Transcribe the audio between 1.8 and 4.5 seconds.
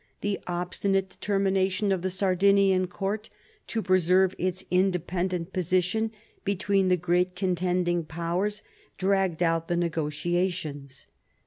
of the Sardinian court to preserve